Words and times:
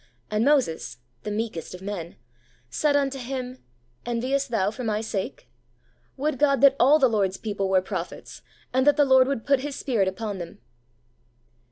And 0.31 0.43
Moses' 0.43 0.97
(the 1.21 1.29
meekest 1.29 1.75
of 1.75 1.83
men) 1.83 2.15
'said 2.71 2.95
unto 2.95 3.19
him, 3.19 3.59
Enviest 4.03 4.49
thou 4.49 4.71
for 4.71 4.83
my 4.83 4.99
sake? 4.99 5.47
Would 6.17 6.39
God 6.39 6.59
that 6.61 6.75
all 6.79 6.97
the 6.97 7.07
Lord's 7.07 7.37
people 7.37 7.69
were 7.69 7.83
prophets, 7.83 8.41
and 8.73 8.87
that 8.87 8.97
the 8.97 9.05
Lord 9.05 9.27
would 9.27 9.45
put 9.45 9.59
His 9.59 9.75
Spirit 9.75 10.07
upon 10.07 10.39
them 10.39 10.57